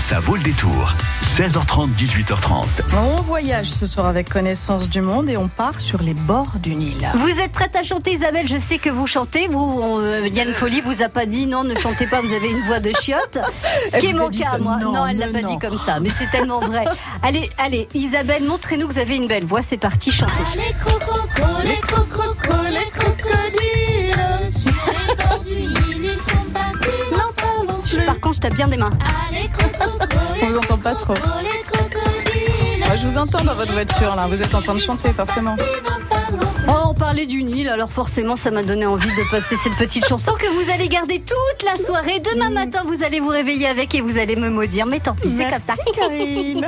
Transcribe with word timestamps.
Ça 0.00 0.18
vaut 0.18 0.34
le 0.34 0.42
détour. 0.42 0.94
16h30, 1.22 1.94
18h30. 1.94 2.64
On 2.96 3.20
voyage 3.20 3.66
ce 3.66 3.84
soir 3.84 4.06
avec 4.06 4.30
Connaissance 4.30 4.88
du 4.88 5.02
Monde 5.02 5.28
et 5.28 5.36
on 5.36 5.46
part 5.46 5.78
sur 5.78 6.02
les 6.02 6.14
bords 6.14 6.54
du 6.60 6.74
Nil. 6.74 7.06
Vous 7.16 7.38
êtes 7.38 7.52
prête 7.52 7.76
à 7.76 7.82
chanter 7.82 8.14
Isabelle? 8.14 8.48
Je 8.48 8.56
sais 8.56 8.78
que 8.78 8.88
vous 8.88 9.06
chantez. 9.06 9.46
Vous, 9.48 9.98
euh, 10.00 10.26
Yann 10.32 10.54
Folly 10.54 10.80
vous 10.80 11.02
a 11.02 11.10
pas 11.10 11.26
dit 11.26 11.46
non, 11.46 11.64
ne 11.64 11.76
chantez 11.76 12.06
pas, 12.06 12.22
vous 12.22 12.32
avez 12.32 12.50
une 12.50 12.62
voix 12.62 12.80
de 12.80 12.92
chiotte. 12.98 13.38
Ce 13.92 13.98
qui 13.98 14.06
est 14.06 14.18
mon 14.18 14.30
cas, 14.30 14.56
moi. 14.58 14.78
Non, 14.78 15.06
elle 15.06 15.18
l'a 15.18 15.28
pas 15.28 15.42
non. 15.42 15.48
dit 15.48 15.58
comme 15.58 15.76
ça, 15.76 16.00
mais 16.00 16.10
c'est 16.10 16.30
tellement 16.30 16.60
vrai. 16.60 16.86
Allez, 17.22 17.50
allez, 17.58 17.86
Isabelle, 17.94 18.44
montrez-nous 18.44 18.88
que 18.88 18.94
vous 18.94 18.98
avez 18.98 19.16
une 19.16 19.28
belle 19.28 19.44
voix. 19.44 19.60
C'est 19.60 19.76
parti, 19.76 20.10
chantez. 20.10 20.32
Les 20.54 20.62
les 21.62 21.76
les 22.70 22.90
Par 27.98 28.20
contre, 28.20 28.36
je 28.36 28.40
tape 28.40 28.54
bien 28.54 28.68
des 28.68 28.76
mains. 28.76 28.90
Allez 29.28 29.48
On 30.42 30.46
vous 30.46 30.56
entend 30.56 30.78
pas 30.78 30.94
trop. 30.94 31.14
Moi, 32.86 32.96
je 32.96 33.06
vous 33.06 33.18
entends 33.18 33.44
dans 33.44 33.54
votre 33.54 33.72
voiture 33.72 34.14
là. 34.16 34.26
Vous 34.26 34.40
êtes 34.40 34.54
en 34.54 34.60
train 34.60 34.74
de 34.74 34.80
chanter 34.80 35.12
forcément. 35.12 35.54
Oh, 36.72 36.90
on 36.90 36.94
parlait 36.94 37.26
du 37.26 37.42
Nil, 37.42 37.68
alors 37.68 37.90
forcément, 37.90 38.36
ça 38.36 38.50
m'a 38.52 38.62
donné 38.62 38.86
envie 38.86 39.08
de 39.08 39.30
passer 39.30 39.56
cette 39.56 39.74
petite 39.74 40.06
chanson 40.06 40.32
que 40.38 40.46
vous 40.46 40.70
allez 40.70 40.88
garder 40.88 41.20
toute 41.20 41.64
la 41.68 41.76
soirée. 41.76 42.20
Demain 42.32 42.50
matin, 42.50 42.82
vous 42.86 43.02
allez 43.02 43.18
vous 43.18 43.28
réveiller 43.30 43.66
avec 43.66 43.92
et 43.94 44.00
vous 44.00 44.18
allez 44.18 44.36
me 44.36 44.50
maudire. 44.50 44.86
Mais 44.86 45.00
tant 45.00 45.14
pis, 45.14 45.30
c'est 45.30 45.42
comme 45.42 45.50
Merci, 45.50 45.66
ça. 45.66 45.74
Caroline. 45.96 46.66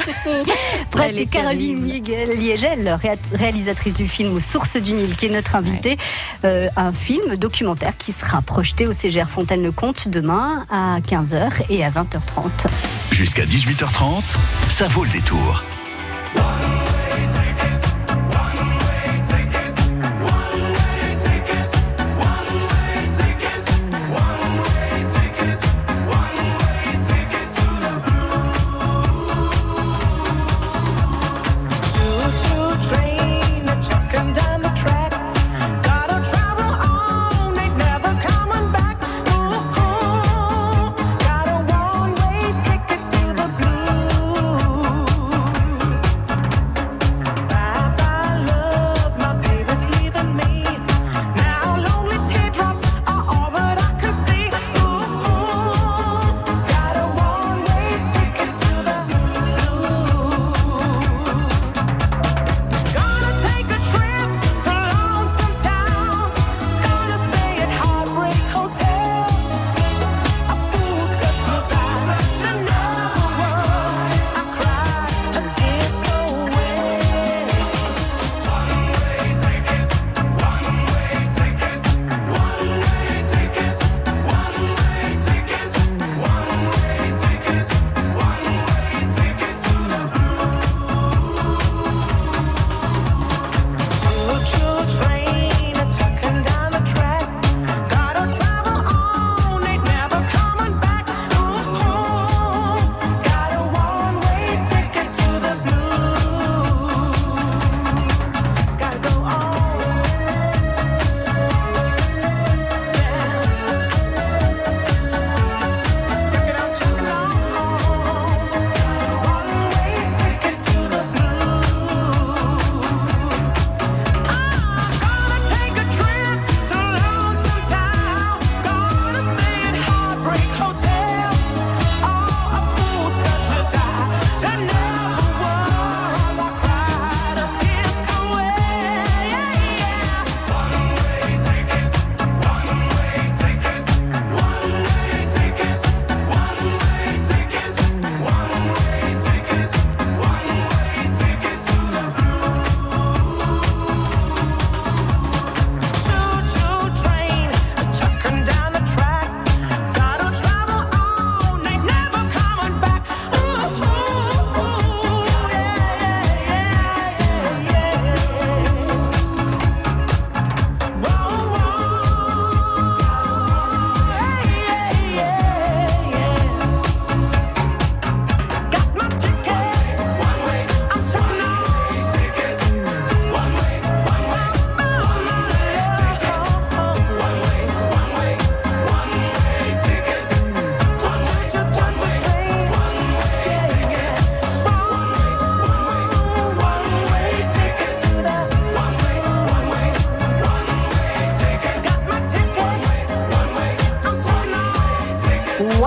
C'est 1.15 1.17
est 1.23 1.27
Caroline 1.27 1.87
Liegel- 1.87 2.37
Liegel, 2.37 2.99
ré- 3.01 3.19
réalisatrice 3.33 3.95
du 3.95 4.09
film 4.09 4.35
Aux 4.35 4.41
Sources 4.41 4.77
du 4.77 4.93
Nil, 4.93 5.15
qui 5.15 5.27
est 5.27 5.31
notre 5.31 5.55
invitée. 5.55 5.97
Euh, 6.45 6.67
un 6.77 6.93
film 6.93 7.37
documentaire 7.37 7.97
qui 7.97 8.11
sera 8.13 8.43
projeté 8.43 8.89
au 8.89 8.93
CGR 8.93 9.29
Fontaine-le-Comte 9.29 10.09
demain 10.09 10.67
à 10.69 10.99
15h 11.01 11.63
et 11.71 11.85
à 11.85 11.91
20h30. 11.91 12.67
Jusqu'à 13.13 13.45
18h30, 13.45 14.23
ça 14.69 14.89
vaut 14.89 15.05
le 15.05 15.11
détour. 15.11 15.63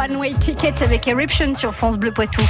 One 0.07 0.17
Way 0.17 0.33
Ticket 0.33 0.83
avec 0.83 1.07
Eruption 1.07 1.55
sur 1.55 1.73
France 1.73 1.97
Bleu 1.97 2.11
Poitou. 2.11 2.43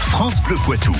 France 0.00 0.42
Bleu 0.42 0.56
Poitou. 0.62 0.92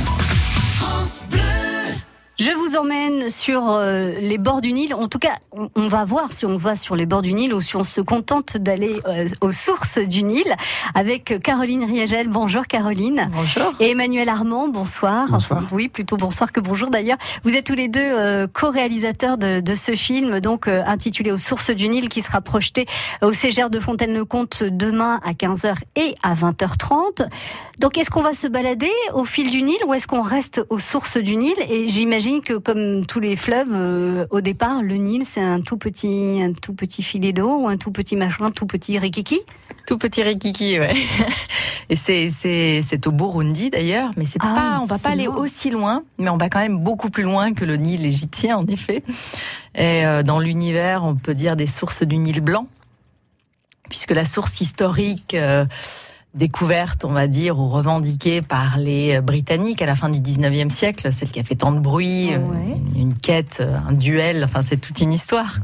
Je 2.40 2.52
vous 2.52 2.76
emmène 2.76 3.30
sur 3.30 3.68
euh, 3.68 4.12
les 4.20 4.38
bords 4.38 4.60
du 4.60 4.72
Nil. 4.72 4.94
En 4.94 5.08
tout 5.08 5.18
cas, 5.18 5.34
on, 5.50 5.70
on 5.74 5.88
va 5.88 6.04
voir 6.04 6.32
si 6.32 6.46
on 6.46 6.54
va 6.54 6.76
sur 6.76 6.94
les 6.94 7.04
bords 7.04 7.22
du 7.22 7.34
Nil 7.34 7.52
ou 7.52 7.60
si 7.60 7.74
on 7.74 7.82
se 7.82 8.00
contente 8.00 8.56
d'aller 8.56 9.00
euh, 9.08 9.26
aux 9.40 9.50
sources 9.50 9.98
du 9.98 10.22
Nil 10.22 10.46
avec 10.94 11.40
Caroline 11.42 11.82
Riegel. 11.82 12.28
Bonjour 12.28 12.68
Caroline. 12.68 13.28
Bonjour. 13.34 13.74
Et 13.80 13.90
Emmanuel 13.90 14.28
Armand, 14.28 14.68
bonsoir. 14.68 15.26
Bonsoir. 15.28 15.62
Enfin, 15.62 15.74
oui, 15.74 15.88
plutôt 15.88 16.16
bonsoir 16.16 16.52
que 16.52 16.60
bonjour 16.60 16.90
d'ailleurs. 16.90 17.18
Vous 17.42 17.56
êtes 17.56 17.66
tous 17.66 17.74
les 17.74 17.88
deux 17.88 18.00
euh, 18.00 18.46
co-réalisateurs 18.46 19.36
de, 19.36 19.58
de 19.58 19.74
ce 19.74 19.96
film, 19.96 20.38
donc 20.38 20.68
intitulé 20.68 21.32
Aux 21.32 21.38
sources 21.38 21.70
du 21.70 21.88
Nil, 21.88 22.08
qui 22.08 22.22
sera 22.22 22.40
projeté 22.40 22.86
au 23.20 23.32
CGR 23.32 23.68
de 23.68 23.80
Fontaine-le-Comte 23.80 24.62
demain 24.62 25.18
à 25.24 25.32
15h 25.32 25.74
et 25.96 26.14
à 26.22 26.34
20h30. 26.34 27.26
Donc, 27.80 27.98
est-ce 27.98 28.10
qu'on 28.10 28.22
va 28.22 28.32
se 28.32 28.46
balader 28.46 28.90
au 29.12 29.24
fil 29.24 29.50
du 29.50 29.62
Nil 29.62 29.78
ou 29.86 29.94
est-ce 29.94 30.06
qu'on 30.06 30.22
reste 30.22 30.60
aux 30.68 30.78
sources 30.78 31.16
du 31.16 31.36
Nil? 31.36 31.54
Et 31.68 31.88
j'imagine 31.88 32.27
que, 32.44 32.54
comme 32.54 33.06
tous 33.06 33.20
les 33.20 33.36
fleuves, 33.36 33.72
euh, 33.72 34.26
au 34.30 34.40
départ, 34.40 34.82
le 34.82 34.94
Nil, 34.94 35.24
c'est 35.24 35.40
un 35.40 35.60
tout 35.60 35.76
petit, 35.76 36.40
un 36.42 36.52
tout 36.52 36.74
petit 36.74 37.02
filet 37.02 37.32
d'eau 37.32 37.62
ou 37.62 37.68
un 37.68 37.76
tout 37.76 37.90
petit 37.90 38.16
machin, 38.16 38.46
un 38.46 38.50
tout 38.50 38.66
petit 38.66 38.98
rikiki. 38.98 39.40
Tout 39.86 39.98
petit 39.98 40.22
rikiki, 40.22 40.78
ouais. 40.78 40.94
Et 41.90 41.96
c'est 41.96 42.28
c'est 42.28 42.82
c'est 42.82 43.06
au 43.06 43.12
Burundi 43.12 43.70
d'ailleurs, 43.70 44.10
mais 44.18 44.26
c'est 44.26 44.38
Ah 44.42 44.54
pas 44.54 44.80
on 44.82 44.84
va 44.84 44.98
pas 44.98 45.08
aller 45.08 45.26
aussi 45.26 45.70
loin, 45.70 46.02
mais 46.18 46.28
on 46.28 46.36
va 46.36 46.50
quand 46.50 46.58
même 46.58 46.78
beaucoup 46.78 47.08
plus 47.08 47.22
loin 47.22 47.54
que 47.54 47.64
le 47.64 47.76
Nil 47.76 48.04
égyptien 48.04 48.58
en 48.58 48.66
effet. 48.66 49.02
Et 49.74 50.04
euh, 50.04 50.22
dans 50.22 50.38
l'univers, 50.38 51.04
on 51.04 51.14
peut 51.14 51.34
dire 51.34 51.56
des 51.56 51.66
sources 51.66 52.02
du 52.02 52.18
Nil 52.18 52.42
blanc, 52.42 52.68
puisque 53.88 54.10
la 54.10 54.26
source 54.26 54.60
historique 54.60 55.32
euh, 55.32 55.64
découverte, 56.34 57.04
on 57.04 57.12
va 57.12 57.26
dire, 57.26 57.58
ou 57.58 57.68
revendiquée 57.68 58.42
par 58.42 58.78
les 58.78 59.16
euh, 59.16 59.20
Britanniques 59.20 59.82
à 59.82 59.86
la 59.86 59.96
fin 59.96 60.08
du 60.10 60.20
19e 60.20 60.70
siècle, 60.70 61.12
celle 61.12 61.30
qui 61.30 61.40
a 61.40 61.42
fait 61.44 61.54
tant 61.56 61.72
de 61.72 61.80
bruit, 61.80 62.32
euh, 62.32 62.38
Ouais. 62.38 62.76
une, 62.96 63.14
quête, 63.14 63.58
euh, 63.60 63.76
un 63.88 63.92
duel, 63.92 64.44
enfin 64.44 64.62
c'est 64.62 64.76
toute 64.76 65.00
une 65.00 65.12
histoire, 65.12 65.56
euh, 65.56 65.62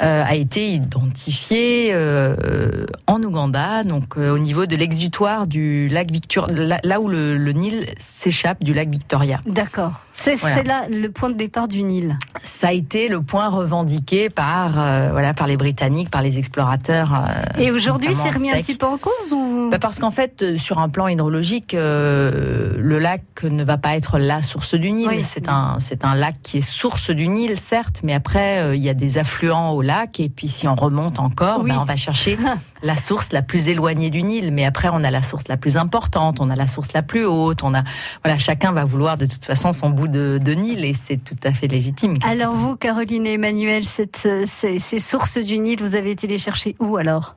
a 0.00 0.34
été 0.34 0.70
identifiée 0.72 1.90
euh, 1.92 2.86
en 3.06 3.22
Ouganda, 3.22 3.84
donc 3.84 4.16
euh, 4.16 4.34
au 4.34 4.38
niveau 4.38 4.66
de 4.66 4.74
l'exutoire 4.76 5.46
du 5.46 5.88
lac 5.88 6.10
Victoria, 6.10 6.78
là, 6.82 7.00
où 7.00 7.08
le, 7.08 7.36
le 7.36 7.52
Nil 7.52 7.86
s'échappe 7.98 8.62
du 8.64 8.72
lac 8.72 8.88
Victoria. 8.88 9.40
D'accord. 9.46 9.92
C'est 10.12 10.34
Voilà. 10.36 10.62
là 10.62 10.82
le 10.90 11.08
point 11.10 11.30
de 11.30 11.34
départ 11.34 11.66
du 11.68 11.82
Nil. 11.82 12.16
Ça 12.42 12.68
a 12.68 12.72
été 12.72 13.08
le 13.08 13.22
point 13.22 13.48
revendiqué 13.48 14.28
par 14.30 14.78
euh, 14.78 15.08
voilà 15.12 15.32
par 15.34 15.46
les 15.46 15.56
Britanniques, 15.56 16.10
par 16.10 16.22
les 16.22 16.38
explorateurs. 16.38 17.12
euh, 17.58 17.62
Et 17.62 17.70
aujourd'hui, 17.70 18.14
c'est 18.14 18.30
remis 18.30 18.50
un 18.50 18.60
petit 18.60 18.74
peu 18.76 18.86
en 18.86 18.98
cause 18.98 19.32
ou 19.32 19.68
Bah 19.70 19.78
parce 19.78 19.98
qu'en 19.98 20.10
fait, 20.10 20.42
euh, 20.42 20.56
sur 20.56 20.78
un 20.78 20.88
plan 20.88 21.08
hydrologique, 21.08 21.74
euh, 21.74 22.72
le 22.78 22.98
lac 22.98 23.22
ne 23.44 23.64
va 23.64 23.78
pas 23.78 23.96
être 23.96 24.18
la 24.18 24.42
source 24.42 24.74
du 24.74 24.92
Nil. 24.92 25.08
Oui. 25.08 25.22
C'est 25.22 25.48
un, 25.48 25.76
c'est 25.80 26.04
un 26.04 26.14
lac 26.14 26.36
qui 26.42 26.58
est 26.58 26.60
source 26.62 27.10
du 27.10 27.28
Nil, 27.28 27.58
certes, 27.58 28.00
mais 28.04 28.12
après, 28.14 28.58
euh, 28.62 28.76
il 28.76 28.82
y 28.82 28.88
a 28.88 28.94
des 28.94 29.16
affluents 29.18 29.70
au 29.70 29.80
lac, 29.82 29.89
et 30.18 30.28
puis 30.28 30.48
si 30.48 30.66
on 30.68 30.74
remonte 30.74 31.18
encore, 31.18 31.62
Oui. 31.62 31.70
bah, 31.70 31.78
on 31.80 31.84
va 31.84 31.96
chercher 31.96 32.38
la 32.82 32.96
source 32.96 33.32
la 33.32 33.42
plus 33.42 33.68
éloignée 33.68 34.10
du 34.10 34.22
Nil. 34.22 34.52
Mais 34.52 34.64
après, 34.64 34.88
on 34.92 35.02
a 35.02 35.10
la 35.10 35.22
source 35.22 35.44
la 35.48 35.56
plus 35.56 35.76
importante, 35.76 36.38
on 36.40 36.50
a 36.50 36.54
la 36.56 36.66
source 36.66 36.92
la 36.92 37.02
plus 37.02 37.24
haute, 37.24 37.62
on 37.62 37.74
a, 37.74 37.82
voilà, 38.24 38.38
chacun 38.38 38.72
va 38.72 38.84
vouloir 38.84 39.16
de 39.16 39.26
toute 39.26 39.44
façon 39.44 39.72
son 39.72 39.90
bout 39.90 40.08
de, 40.08 40.38
de 40.42 40.52
Nil, 40.52 40.84
et 40.84 40.94
c'est 40.94 41.16
tout 41.16 41.36
à 41.44 41.52
fait 41.52 41.66
légitime. 41.66 42.16
Alors 42.22 42.54
vous, 42.54 42.76
Caroline 42.76 43.26
et 43.26 43.34
Emmanuel, 43.34 43.84
cette, 43.84 44.22
euh, 44.26 44.44
ces, 44.46 44.78
ces 44.78 44.98
sources 44.98 45.38
du 45.38 45.58
Nil, 45.58 45.80
vous 45.82 45.94
avez 45.94 46.10
été 46.12 46.26
les 46.26 46.38
chercher 46.38 46.76
où 46.78 46.96
alors? 46.96 47.36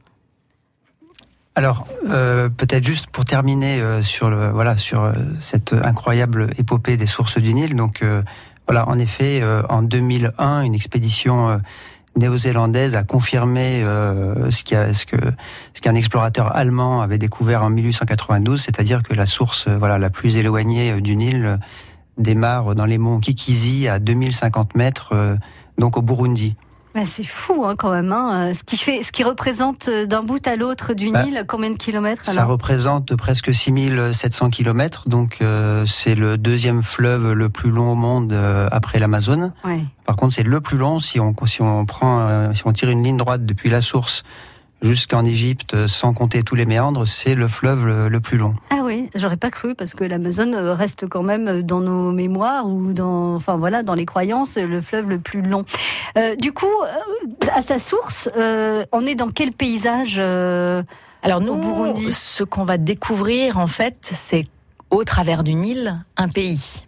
Alors, 1.55 1.85
euh, 2.09 2.49
peut-être 2.49 2.83
juste 2.83 3.07
pour 3.07 3.25
terminer 3.25 3.79
euh, 3.79 4.01
sur, 4.01 4.29
le, 4.29 4.49
voilà, 4.49 4.75
sur 4.75 5.03
euh, 5.03 5.13
cette 5.39 5.73
incroyable 5.73 6.49
épopée 6.57 6.97
des 6.97 7.05
sources 7.05 7.37
du 7.37 7.53
Nil. 7.53 7.75
Donc, 7.75 8.01
euh, 8.01 8.23
voilà, 8.67 8.89
en 8.89 8.97
effet, 8.97 9.39
euh, 9.43 9.61
en 9.69 9.83
2001, 9.83 10.63
une 10.63 10.73
expédition 10.73 11.49
euh, 11.49 11.57
néo-zélandaise 12.15 12.95
a 12.95 13.03
confirmé 13.03 13.81
euh, 13.83 14.51
ce 14.51 14.63
qu'a- 14.63 14.93
ce 14.93 15.05
que 15.05 15.17
ce 15.73 15.81
qu'un 15.81 15.95
explorateur 15.95 16.55
allemand 16.55 17.01
avait 17.01 17.17
découvert 17.17 17.63
en 17.63 17.69
1892, 17.69 18.61
c'est-à-dire 18.61 19.01
que 19.03 19.13
la 19.13 19.25
source 19.25 19.67
euh, 19.67 19.77
voilà 19.77 19.97
la 19.97 20.09
plus 20.09 20.37
éloignée 20.37 20.91
euh, 20.91 21.01
du 21.01 21.15
Nil 21.15 21.45
euh, 21.45 21.57
démarre 22.17 22.75
dans 22.75 22.85
les 22.85 22.97
monts 22.99 23.19
Kikisi 23.19 23.87
à 23.87 23.97
2050 23.99 24.75
mètres, 24.75 25.15
donc 25.79 25.97
au 25.97 26.03
Burundi. 26.03 26.55
Bah, 26.93 27.05
C'est 27.05 27.23
fou 27.23 27.65
hein, 27.65 27.75
quand 27.77 27.91
même. 27.91 28.11
Hein. 28.11 28.49
euh, 28.49 28.53
Ce, 28.53 28.63
qui 28.63 28.77
fait, 28.77 29.01
ce 29.01 29.11
qui 29.11 29.23
représente 29.23 29.87
euh, 29.87 30.05
d'un 30.05 30.21
bout 30.21 30.45
à 30.47 30.55
l'autre 30.55 30.93
du 30.93 31.11
Bah, 31.11 31.23
Nil, 31.23 31.43
combien 31.47 31.71
de 31.71 31.77
kilomètres 31.77 32.25
Ça 32.25 32.45
représente 32.45 33.15
presque 33.15 33.53
6700 33.53 34.49
km, 34.51 35.09
donc 35.09 35.37
euh, 35.41 35.85
c'est 35.85 36.15
le 36.15 36.37
deuxième 36.37 36.83
fleuve 36.83 37.33
le 37.33 37.49
plus 37.49 37.71
long 37.71 37.91
au 37.91 37.95
monde 37.95 38.31
euh, 38.33 38.67
après 38.71 38.99
l'Amazone. 38.99 39.53
Ouais. 39.63 39.83
Par 40.05 40.15
contre, 40.15 40.33
c'est 40.33 40.43
le 40.43 40.61
plus 40.61 40.77
long 40.77 40.99
si 40.99 41.19
on 41.19 41.33
si 41.45 41.61
on 41.61 41.85
prend 41.85 42.19
euh, 42.21 42.53
si 42.53 42.63
on 42.65 42.73
tire 42.73 42.89
une 42.89 43.03
ligne 43.03 43.17
droite 43.17 43.45
depuis 43.45 43.69
la 43.69 43.81
source 43.81 44.23
jusqu'en 44.83 45.25
Égypte 45.25 45.73
euh, 45.73 45.87
sans 45.87 46.13
compter 46.13 46.43
tous 46.43 46.53
les 46.55 46.65
méandres, 46.65 47.07
c'est 47.07 47.33
le 47.33 47.47
fleuve 47.47 47.85
le, 47.87 48.09
le 48.09 48.19
plus 48.19 48.37
long. 48.37 48.53
Ah 48.69 48.81
oui, 48.83 49.09
j'aurais 49.15 49.37
pas 49.37 49.49
cru 49.49 49.73
parce 49.73 49.93
que 49.95 50.03
l'Amazone 50.03 50.53
euh, 50.53 50.73
reste 50.75 51.07
quand 51.07 51.23
même 51.23 51.47
euh, 51.47 51.61
dans 51.63 51.79
nos 51.79 52.11
mémoires 52.11 52.67
ou 52.67 52.93
dans, 52.93 53.33
enfin 53.35 53.55
voilà, 53.55 53.81
dans 53.81 53.95
les 53.95 54.05
croyances, 54.05 54.57
le 54.57 54.81
fleuve 54.81 55.09
le 55.09 55.19
plus 55.19 55.41
long. 55.41 55.63
Euh, 56.17 56.35
du 56.35 56.51
coup, 56.51 56.67
à 57.55 57.61
sa 57.61 57.79
source, 57.79 58.29
euh, 58.37 58.85
on 58.91 59.05
est 59.07 59.15
dans 59.15 59.29
quel 59.29 59.51
paysage 59.53 60.17
euh, 60.19 60.83
Alors 61.23 61.39
Au 61.41 61.43
nous, 61.43 61.55
Burundi? 61.55 62.11
ce 62.11 62.43
qu'on 62.43 62.65
va 62.65 62.77
découvrir 62.77 63.57
en 63.57 63.67
fait, 63.67 63.95
c'est 64.01 64.43
au 64.91 65.03
travers 65.03 65.43
du 65.43 65.55
Nil, 65.55 66.03
un 66.17 66.27
pays, 66.29 66.83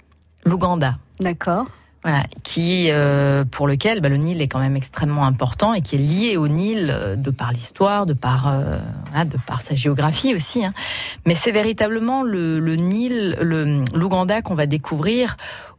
l'Ouganda. 0.45 0.95
D'accord. 1.19 1.65
Voilà, 2.07 2.21
qui, 2.43 2.91
euh, 2.91 3.45
pour 3.45 3.67
lequel 3.67 3.99
bah, 3.99 4.09
le 4.09 4.17
Nil 4.17 4.39
est 4.39 4.47
quand 4.47 4.59
même 4.59 4.75
extrêmement 4.75 5.25
important 5.25 5.73
et 5.73 5.81
qui 5.81 5.95
est 5.95 5.97
lié 5.97 6.37
au 6.37 6.47
Nil 6.47 6.91
euh, 6.93 7.15
de 7.15 7.31
par 7.31 7.51
l'histoire, 7.51 8.05
de 8.05 8.13
par, 8.13 8.47
euh, 8.47 8.77
de 9.25 9.37
par 9.47 9.61
sa 9.63 9.73
géographie 9.73 10.35
aussi. 10.35 10.63
hein. 10.63 10.75
Mais 11.25 11.33
c'est 11.33 11.51
véritablement 11.51 12.21
le, 12.21 12.59
le 12.59 12.75
Nil, 12.75 13.35
l'Ouganda 13.95 14.43
qu'on 14.43 14.53
va 14.53 14.67
découvrir 14.67 15.35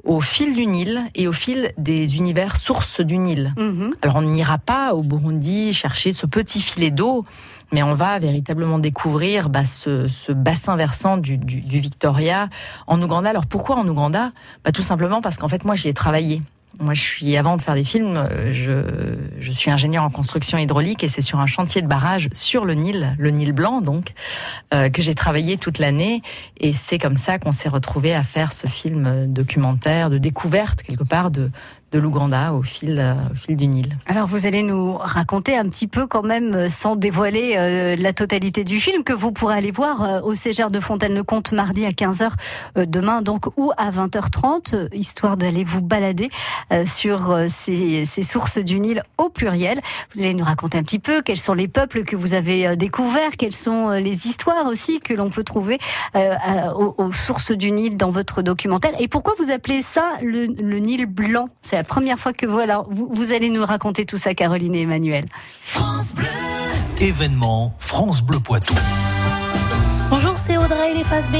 au 0.07 0.21
fil 0.21 0.55
du 0.55 0.67
Nil 0.67 1.03
et 1.15 1.29
au 1.29 1.33
fil 1.33 1.73
des 1.77 2.17
univers 2.17 2.57
sources 2.57 3.01
du 3.01 3.19
Nil. 3.19 3.53
Mhm. 3.59 3.91
Alors 4.03 4.17
on 4.17 4.23
n'ira 4.23 4.59
pas 4.59 4.95
au 4.95 5.03
Burundi 5.03 5.73
chercher 5.73 6.13
ce 6.13 6.27
petit 6.27 6.61
filet 6.61 6.91
d'eau, 6.91 7.25
mais 7.73 7.83
on 7.83 7.95
va 7.95 8.19
véritablement 8.19 8.79
découvrir 8.79 9.49
bah, 9.51 9.65
ce, 9.65 10.09
ce 10.09 10.33
bassin 10.33 10.77
versant 10.77 11.17
du, 11.17 11.37
du- 11.39 11.61
du 11.61 11.79
Victoria 11.81 12.49
en 12.87 13.03
Ouganda. 13.03 13.31
Alors 13.31 13.47
pourquoi 13.47 13.77
en 13.77 13.87
Ouganda? 13.89 14.33
Bah, 14.65 14.73
Tout 14.73 14.83
simplement 14.83 15.21
parce 15.21 15.37
qu'en 15.37 15.49
fait 15.49 15.65
moi 15.65 15.75
j'y 15.75 15.89
ai 15.89 15.95
travaillé. 15.95 16.41
Moi, 16.79 16.93
je 16.93 17.01
suis 17.01 17.37
avant 17.39 17.57
de 17.57 17.63
faire 17.63 17.75
des 17.75 17.85
films, 17.85 18.17
euh, 18.17 18.53
je, 19.41 19.51
suis 19.53 19.71
ingénieur 19.71 20.05
en 20.05 20.11
construction 20.11 20.59
hydraulique 20.59 21.03
et 21.03 21.09
c'est 21.09 21.23
sur 21.23 21.41
un 21.41 21.47
chantier 21.47 21.81
de 21.81 21.87
barrage 21.87 22.29
sur 22.35 22.67
le 22.67 22.75
Nil, 22.75 23.17
le 23.19 23.31
Nil 23.31 23.53
blanc 23.53 23.81
donc, 23.81 24.13
euh, 24.75 24.91
que 24.91 25.01
j'ai 25.01 25.15
travaillé 25.15 25.57
toute 25.57 25.79
l'année. 25.79 26.21
Et 26.59 26.75
c'est 26.75 26.99
comme 26.99 27.17
ça 27.17 27.39
qu'on 27.39 27.53
s'est 27.53 27.71
retrouvé 27.71 28.15
à 28.15 28.23
faire 28.23 28.53
ce 28.53 28.67
film 28.67 29.07
euh, 29.07 29.27
documentaire 29.27 30.11
de 30.11 30.19
découverte 30.19 30.83
quelque 30.83 31.05
part 31.05 31.31
de, 31.31 31.51
de 31.97 32.01
l'Ouganda 32.03 32.53
au 32.53 32.63
fil, 32.63 32.99
euh, 32.99 33.15
au 33.33 33.35
fil 33.35 33.57
du 33.57 33.67
Nil. 33.67 33.89
Alors 34.05 34.27
vous 34.27 34.47
allez 34.47 34.63
nous 34.63 34.99
raconter 34.99 35.57
un 35.57 35.65
petit 35.65 35.87
peu 35.87 36.07
quand 36.07 36.23
même, 36.23 36.55
euh, 36.55 36.69
sans 36.69 36.95
dévoiler 36.95 37.55
euh, 37.57 37.97
la 37.97 38.13
totalité 38.13 38.65
du 38.65 38.81
film, 38.81 39.03
que 39.03 39.15
vous 39.15 39.33
pourrez 39.33 39.57
aller 39.57 39.71
voir 39.71 40.23
au 40.25 40.35
Cégère 40.35 40.71
de 40.71 40.79
Fontaine-le-Comte 40.79 41.53
mardi 41.53 41.87
à 41.87 41.91
15h 41.91 42.31
euh, 42.77 42.85
demain, 42.85 43.23
donc 43.23 43.47
ou 43.57 43.73
à 43.79 43.91
20h30, 43.91 44.75
euh, 44.75 44.89
histoire 44.93 45.39
d'aller 45.39 45.65
vous 45.65 45.81
balader 45.81 46.29
sur 46.85 47.37
ces, 47.49 48.05
ces 48.05 48.23
sources 48.23 48.59
du 48.59 48.81
Nil 48.81 49.03
au 49.19 49.29
pluriel. 49.29 49.81
Vous 50.15 50.21
allez 50.21 50.35
nous 50.35 50.45
raconter 50.45 50.79
un 50.79 50.83
petit 50.83 50.99
peu 50.99 51.23
quels 51.23 51.39
sont 51.39 51.55
les 51.55 51.69
peuples 51.69 52.05
que 52.05 52.17
vous 52.17 52.35
avez 52.35 52.77
découverts, 52.77 53.37
quelles 53.39 53.55
sont 53.55 53.91
les 53.91 54.27
histoires 54.27 54.67
aussi 54.67 54.99
que 55.01 55.15
l'on 55.15 55.31
peut 55.31 55.45
trouver 55.45 55.79
aux, 56.15 57.13
sources 57.13 57.53
du 57.53 57.71
Nil 57.71 57.97
dans 57.97 58.11
votre 58.11 58.43
documentaire. 58.43 58.93
Et 58.99 59.09
pourquoi 59.09 59.35
vous 59.39 59.53
appelez 59.53 59.81
ça 59.83 60.15
le, 60.23 60.47
le 60.47 60.79
Nil 60.79 61.07
blanc? 61.07 61.49
C'est 61.63 61.77
première 61.87 62.19
fois 62.19 62.33
que 62.33 62.47
vous, 62.47 62.59
alors, 62.59 62.87
vous, 62.91 63.09
vous 63.11 63.33
allez 63.33 63.51
nous 63.51 63.65
raconter 63.65 64.05
tout 64.05 64.17
ça, 64.19 64.35
Caroline 64.35 64.75
et 64.75 64.83
Emmanuel. 64.83 65.27
Événement 67.01 67.75
France 67.79 68.23
Bleu 68.23 68.41
Poitou. 68.41 68.75
Bonjour, 70.09 70.39
c'est 70.39 70.57
Audrey 70.57 70.93
et 70.93 70.95
les 70.95 71.05
Faces 71.05 71.31
B. 71.31 71.37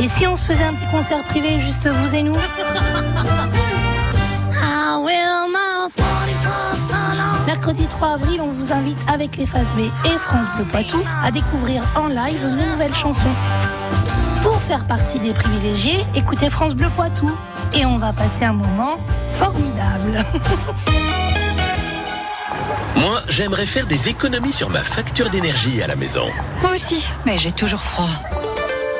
Et 0.00 0.08
si 0.08 0.26
on 0.26 0.36
se 0.36 0.44
faisait 0.44 0.64
un 0.64 0.74
petit 0.74 0.86
concert 0.90 1.22
privé, 1.24 1.58
juste 1.58 1.88
vous 1.88 2.14
et 2.14 2.22
nous? 2.22 2.34
I 2.34 2.38
will 4.98 5.48
my 5.48 5.90
44 5.96 6.76
solo. 6.76 7.46
Mercredi 7.46 7.86
3 7.86 8.08
avril, 8.08 8.40
on 8.42 8.50
vous 8.50 8.72
invite 8.72 8.98
avec 9.08 9.36
les 9.36 9.46
Faces 9.46 9.74
B 9.74 9.80
et 10.04 10.18
France 10.18 10.46
Bleu 10.54 10.64
Poitou 10.64 10.98
à 11.24 11.30
découvrir 11.30 11.82
en 11.96 12.08
live 12.08 12.46
nos 12.46 12.66
nouvelles 12.72 12.94
chansons. 12.94 13.34
Pour 14.42 14.60
faire 14.60 14.86
partie 14.86 15.18
des 15.18 15.32
privilégiés, 15.32 16.04
écoutez 16.14 16.50
France 16.50 16.74
Bleu 16.74 16.88
Poitou. 16.94 17.30
Et 17.74 17.86
on 17.86 17.98
va 17.98 18.12
passer 18.12 18.44
un 18.44 18.52
moment 18.52 18.98
formidable. 19.30 20.24
Moi, 22.96 23.20
j'aimerais 23.28 23.66
faire 23.66 23.86
des 23.86 24.08
économies 24.08 24.52
sur 24.52 24.68
ma 24.68 24.84
facture 24.84 25.30
d'énergie 25.30 25.82
à 25.82 25.86
la 25.86 25.96
maison. 25.96 26.26
Moi 26.60 26.72
aussi, 26.72 27.06
mais 27.24 27.38
j'ai 27.38 27.52
toujours 27.52 27.80
froid. 27.80 28.10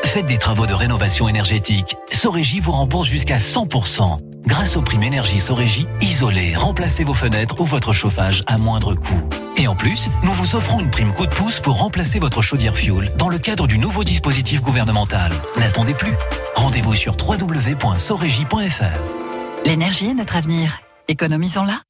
Faites 0.04 0.26
des 0.26 0.38
travaux 0.38 0.66
de 0.66 0.74
rénovation 0.74 1.28
énergétique. 1.28 1.96
Sorégie 2.12 2.60
vous 2.60 2.72
rembourse 2.72 3.08
jusqu'à 3.08 3.38
100%. 3.38 4.18
Grâce 4.46 4.76
aux 4.76 4.82
primes 4.82 5.02
énergie 5.02 5.38
Sorégie, 5.38 5.86
isolez, 6.00 6.56
remplacez 6.56 7.04
vos 7.04 7.14
fenêtres 7.14 7.60
ou 7.60 7.64
votre 7.64 7.92
chauffage 7.92 8.42
à 8.46 8.58
moindre 8.58 8.94
coût. 8.94 9.28
Et 9.56 9.68
en 9.68 9.74
plus, 9.74 10.08
nous 10.22 10.32
vous 10.32 10.56
offrons 10.56 10.80
une 10.80 10.90
prime 10.90 11.12
coup 11.12 11.26
de 11.26 11.30
pouce 11.30 11.60
pour 11.60 11.78
remplacer 11.78 12.18
votre 12.18 12.42
chaudière 12.42 12.74
fuel 12.74 13.12
dans 13.18 13.28
le 13.28 13.38
cadre 13.38 13.66
du 13.66 13.78
nouveau 13.78 14.02
dispositif 14.02 14.62
gouvernemental. 14.62 15.32
N'attendez 15.58 15.94
plus. 15.94 16.14
Rendez-vous 16.54 16.94
sur 16.94 17.14
www.sorégie.fr. 17.14 19.19
L'énergie 19.64 20.08
est 20.08 20.14
notre 20.14 20.36
avenir. 20.36 20.80
Économisons-la. 21.08 21.80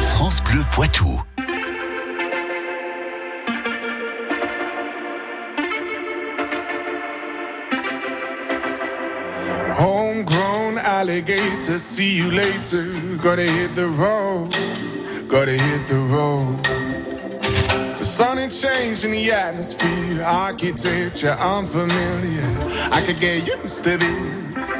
France 0.00 0.42
Bleu 0.42 0.64
Poitou. 0.72 1.20
Homegrown 9.78 10.78
alligator, 10.78 11.78
see 11.78 12.16
you 12.16 12.30
later. 12.30 12.92
Gotta 13.22 13.42
hit 13.42 13.74
the 13.74 13.86
road, 13.86 14.54
gotta 15.28 15.52
hit 15.52 15.86
the 15.86 15.98
road. 15.98 16.58
Something 18.02 18.50
changed 18.50 19.04
in 19.04 19.12
the 19.12 19.32
atmosphere, 19.32 20.22
architecture 20.22 21.36
unfamiliar. 21.40 22.44
I 22.92 23.00
could 23.00 23.20
get 23.20 23.46
used 23.46 23.84
to 23.84 23.96
this. 23.96 24.79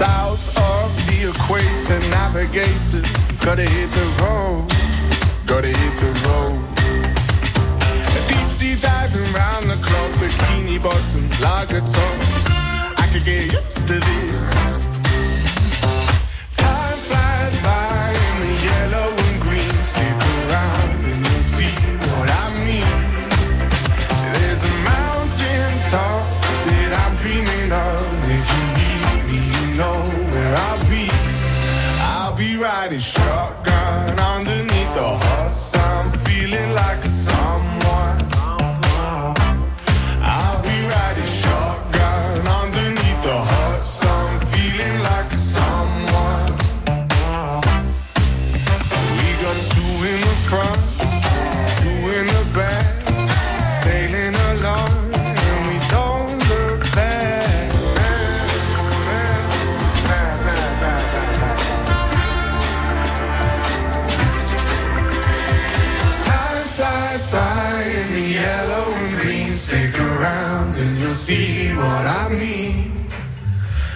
south 0.00 0.56
of 0.56 0.90
the 1.08 1.28
equator, 1.28 2.00
navigator, 2.08 3.02
gotta 3.44 3.66
hit 3.68 3.90
the 3.90 4.06
road, 4.22 4.66
gotta 5.44 5.68
hit 5.68 5.94
the 6.00 6.10
road. 6.26 6.58
Deep 8.26 8.48
sea 8.48 8.76
diving 8.80 9.30
round 9.34 9.68
the 9.68 9.76
clock, 9.86 10.10
bikini 10.12 10.82
bottoms, 10.82 11.38
lager 11.38 11.80
tops. 11.80 12.46
I 13.02 13.06
could 13.12 13.26
get 13.26 13.52
used 13.52 13.88
to 13.88 14.00
this. 14.00 14.79
ride 32.80 32.92
his 32.92 33.04
shotgun 33.04 34.18
on 34.20 34.49
Flies 67.10 67.26
by 67.32 67.82
in 67.82 68.12
the 68.12 68.28
yellow 68.40 68.92
and 68.94 69.20
green. 69.20 69.48
Stick 69.48 69.98
around 69.98 70.76
and 70.76 70.96
you'll 70.96 71.10
see 71.10 71.72
what 71.74 72.06
I 72.06 72.28
mean. 72.30 73.08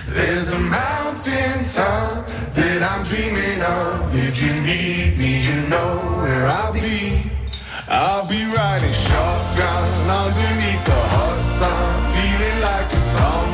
There's 0.09 0.53
a 0.53 0.59
mountain 0.59 1.65
top 1.65 2.27
that 2.27 2.81
I'm 2.83 3.05
dreaming 3.05 3.63
of. 3.63 4.13
If 4.29 4.43
you 4.43 4.53
need 4.61 5.17
me, 5.17 5.43
you 5.47 5.69
know 5.69 5.99
where 6.23 6.47
I'll 6.47 6.73
be. 6.73 7.31
I'll 7.87 8.27
be 8.29 8.47
riding 8.47 8.93
shotgun 8.93 10.11
underneath 10.11 10.85
the 10.85 11.01
hot 11.15 11.41
sun, 11.45 11.95
feeling 12.15 12.61
like 12.63 12.93
a 12.93 12.99
someone. 12.99 13.54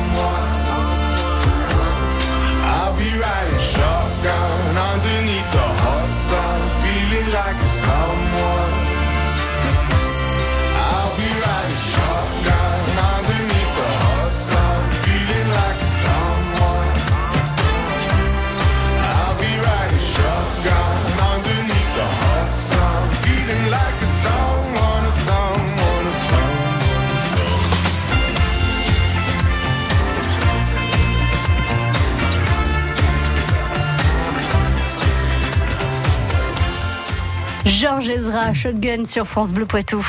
Georges 38.01 38.17
Ezra, 38.17 38.53
Shotgun 38.55 39.05
sur 39.05 39.27
France 39.27 39.53
Bleu 39.53 39.67
Poitou. 39.67 40.01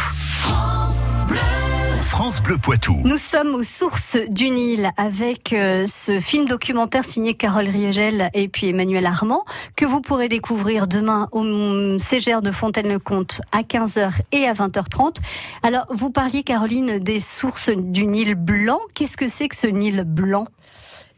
France 2.00 2.40
Bleu 2.40 2.56
Poitou. 2.56 2.98
Nous 3.04 3.18
sommes 3.18 3.54
aux 3.54 3.62
sources 3.62 4.16
du 4.30 4.48
Nil 4.48 4.90
avec 4.96 5.52
euh, 5.52 5.84
ce 5.86 6.18
film 6.18 6.46
documentaire 6.46 7.04
signé 7.04 7.34
Carole 7.34 7.68
Riegel 7.68 8.30
et 8.32 8.48
puis 8.48 8.68
Emmanuel 8.68 9.04
Armand 9.04 9.44
que 9.76 9.84
vous 9.84 10.00
pourrez 10.00 10.30
découvrir 10.30 10.86
demain 10.86 11.28
au 11.32 11.98
Ségère 11.98 12.40
de 12.40 12.50
Fontaine-le-Comte 12.50 13.42
à 13.52 13.60
15h 13.60 14.20
et 14.32 14.46
à 14.46 14.54
20h30. 14.54 15.16
Alors, 15.62 15.84
vous 15.90 16.10
parliez, 16.10 16.44
Caroline, 16.44 16.98
des 16.98 17.20
sources 17.20 17.68
du 17.68 18.06
Nil 18.06 18.36
blanc. 18.36 18.80
Qu'est-ce 18.94 19.18
que 19.18 19.28
c'est 19.28 19.48
que 19.48 19.56
ce 19.56 19.66
Nil 19.66 20.04
blanc? 20.06 20.46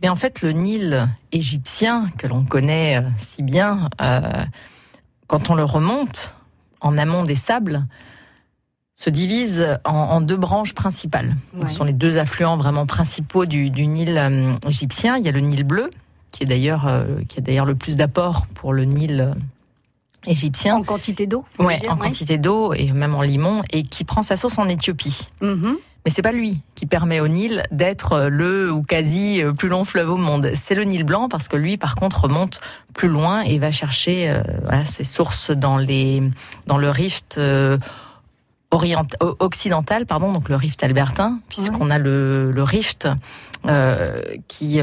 Mais 0.03 0.09
en 0.09 0.17
fait, 0.17 0.43
le 0.43 0.51
Nil 0.51 1.09
égyptien, 1.31 2.09
que 2.19 2.27
l'on 2.27 2.45
connaît 2.45 2.99
euh, 2.99 3.09
si 3.21 3.45
bien, 3.45 3.89
euh, 4.01 4.21
quand 5.29 5.51
on 5.51 5.55
le 5.55 5.65
remonte 5.65 6.35
en 6.85 6.97
amont 6.99 7.23
des 7.23 7.35
sables, 7.35 7.87
se 8.95 9.11
divise 9.11 9.77
en, 9.85 9.91
en 9.93 10.21
deux 10.21 10.37
branches 10.37 10.73
principales. 10.73 11.35
Ce 11.67 11.75
sont 11.75 11.83
les 11.83 11.93
deux 11.93 12.17
affluents 12.19 12.57
vraiment 12.57 12.87
principaux 12.87 13.45
du, 13.45 13.71
du 13.71 13.87
Nil 13.89 14.17
euh, 14.17 14.53
égyptien. 14.69 15.17
Il 15.17 15.25
y 15.25 15.29
a 15.29 15.33
le 15.33 15.41
Nil 15.41 15.65
bleu, 15.65 15.91
qui 16.31 16.45
est 16.45 16.47
d'ailleurs 16.47 16.87
euh, 16.87 17.05
qui 17.29 17.39
a 17.39 17.43
d'ailleurs 17.43 17.67
le 17.67 17.75
plus 17.75 17.97
d'apport 17.97 18.47
pour 18.55 18.73
le 18.73 18.85
Nil 18.85 19.21
euh, 19.21 19.35
égyptien. 20.27 20.77
En 20.77 20.83
quantité 20.85 21.27
d'eau 21.27 21.45
Ouais, 21.59 21.79
dire, 21.79 21.91
en 21.91 21.97
ouais 21.97 22.07
quantité 22.07 22.39
d'eau 22.39 22.73
et 22.73 22.93
même 22.93 23.17
en 23.17 23.23
limon, 23.23 23.63
et 23.73 23.83
qui 23.83 24.05
prend 24.05 24.23
sa 24.23 24.37
source 24.37 24.59
en 24.59 24.69
Éthiopie. 24.69 25.31
Mhm. 25.41 25.77
Mais 26.05 26.11
c'est 26.11 26.23
pas 26.23 26.33
lui 26.33 26.61
qui 26.75 26.87
permet 26.87 27.21
au 27.21 27.29
Nil 27.29 27.63
d'être 27.71 28.13
euh, 28.13 28.29
le 28.29 28.71
ou 28.71 28.83
quasi 28.83 29.43
euh, 29.43 29.53
plus 29.53 29.69
long 29.69 29.85
fleuve 29.85 30.11
au 30.11 30.17
monde. 30.17 30.51
C'est 30.55 30.75
le 30.75 30.85
Nil 30.85 31.05
blanc 31.05 31.29
parce 31.29 31.49
que 31.49 31.57
lui, 31.57 31.77
par 31.77 31.95
contre, 31.95 32.25
remonte 32.25 32.61
plus 32.93 33.09
loin 33.09 33.41
et 33.41 33.59
va 33.59 33.71
chercher 33.71 34.31
euh, 34.31 34.43
voilà, 34.63 34.85
ses 34.85 35.05
sources 35.05 35.51
dans 35.51 35.79
les 35.79 36.21
dans 36.67 36.77
le 36.77 36.91
rift 36.91 37.37
euh, 37.39 37.79
occidental, 39.39 40.05
pardon, 40.05 40.33
donc 40.33 40.49
le 40.49 40.57
rift 40.57 40.83
albertain, 40.83 41.39
puisqu'on 41.49 41.91
a 41.91 41.99
le, 41.99 42.51
le 42.51 42.63
rift 42.65 43.09
euh, 43.67 44.21
qui 44.49 44.81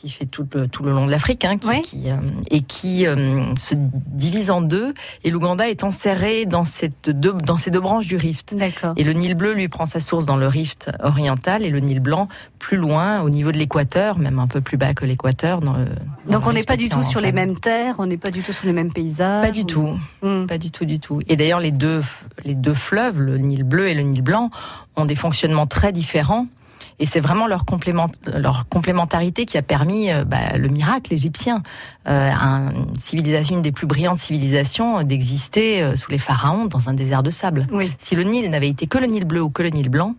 qui 0.00 0.08
fait 0.08 0.24
tout 0.24 0.46
le, 0.54 0.66
tout 0.66 0.82
le 0.82 0.92
long 0.92 1.04
de 1.04 1.10
l'Afrique, 1.10 1.44
hein, 1.44 1.58
qui, 1.58 1.82
qui, 1.82 2.10
euh, 2.10 2.16
et 2.50 2.62
qui 2.62 3.06
euh, 3.06 3.42
se 3.58 3.74
divise 3.76 4.50
en 4.50 4.62
deux. 4.62 4.94
Et 5.24 5.30
l'Ouganda 5.30 5.68
est 5.68 5.84
enserré 5.84 6.46
dans, 6.46 6.64
cette 6.64 7.10
deux, 7.10 7.34
dans 7.34 7.58
ces 7.58 7.70
deux 7.70 7.80
branches 7.80 8.06
du 8.06 8.16
rift. 8.16 8.54
D'accord. 8.56 8.94
Et 8.96 9.04
le 9.04 9.12
Nil 9.12 9.34
bleu 9.34 9.52
lui 9.52 9.68
prend 9.68 9.84
sa 9.84 10.00
source 10.00 10.24
dans 10.24 10.36
le 10.36 10.46
rift 10.46 10.90
oriental 11.02 11.62
et 11.64 11.70
le 11.70 11.80
Nil 11.80 12.00
blanc 12.00 12.28
plus 12.58 12.78
loin, 12.78 13.20
au 13.20 13.28
niveau 13.30 13.52
de 13.52 13.58
l'équateur, 13.58 14.18
même 14.18 14.38
un 14.38 14.46
peu 14.46 14.60
plus 14.62 14.76
bas 14.78 14.94
que 14.94 15.04
l'équateur. 15.04 15.60
dans 15.60 15.74
le- 15.74 15.84
dans 16.26 16.32
Donc 16.32 16.42
le 16.44 16.48
on 16.48 16.52
n'est 16.54 16.62
pas 16.62 16.76
du 16.76 16.88
tout 16.88 17.02
sur 17.02 17.20
les 17.20 17.32
mêmes 17.32 17.58
terres, 17.58 17.96
on 17.98 18.06
n'est 18.06 18.16
pas 18.16 18.30
du 18.30 18.42
tout 18.42 18.52
sur 18.52 18.66
les 18.66 18.72
mêmes 18.72 18.92
paysages. 18.92 19.42
Pas 19.44 19.50
du 19.50 19.64
tout, 19.66 19.98
pas 20.48 20.58
du 20.58 20.70
tout, 20.70 20.84
du 20.86 20.98
tout. 20.98 21.20
Et 21.28 21.36
d'ailleurs, 21.36 21.60
les 21.60 21.72
deux, 21.72 22.02
les 22.44 22.54
deux 22.54 22.74
fleuves, 22.74 23.20
le 23.20 23.36
Nil 23.38 23.64
bleu 23.64 23.88
et 23.88 23.94
le 23.94 24.02
Nil 24.02 24.22
blanc, 24.22 24.50
ont 24.96 25.04
des 25.04 25.16
fonctionnements 25.16 25.66
très 25.66 25.92
différents. 25.92 26.46
Et 27.00 27.06
c'est 27.06 27.20
vraiment 27.20 27.46
leur, 27.46 27.64
complément, 27.64 28.08
leur 28.32 28.68
complémentarité 28.68 29.46
qui 29.46 29.56
a 29.58 29.62
permis 29.62 30.12
euh, 30.12 30.24
bah, 30.24 30.56
le 30.56 30.68
miracle 30.68 31.12
égyptien, 31.14 31.62
euh, 32.06 32.30
un- 32.30 32.70
une 32.72 32.98
civilisation, 32.98 33.56
une 33.56 33.62
des 33.62 33.72
plus 33.72 33.86
brillantes 33.86 34.18
civilisations, 34.18 35.02
d'exister 35.02 35.82
euh, 35.82 35.96
sous 35.96 36.10
les 36.10 36.18
pharaons 36.18 36.66
dans 36.66 36.88
un 36.90 36.92
désert 36.92 37.22
de 37.22 37.30
sable. 37.30 37.66
Si 37.98 38.14
le 38.14 38.22
Nil 38.22 38.50
n'avait 38.50 38.68
été 38.68 38.86
que 38.86 38.98
le 38.98 39.06
Nil 39.06 39.24
bleu 39.24 39.42
ou 39.42 39.48
que 39.50 39.62
le 39.62 39.70
Nil 39.70 39.88
blanc, 39.88 40.14